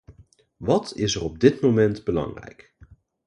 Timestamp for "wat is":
0.57-1.15